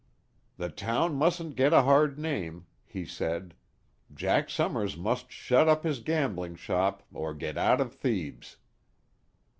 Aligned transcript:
"The 0.57 0.69
town 0.69 1.13
mustn't 1.13 1.55
get 1.55 1.73
a 1.73 1.83
hard 1.83 2.17
name," 2.17 2.65
he 2.87 3.05
said; 3.05 3.53
"Jack 4.11 4.49
Summers 4.49 4.97
must 4.97 5.31
shut 5.31 5.67
up 5.69 5.83
his 5.83 5.99
gambling 5.99 6.55
shop, 6.55 7.03
or 7.13 7.35
get 7.35 7.55
out 7.55 7.79
of 7.79 7.93
Thebes." 7.93 8.57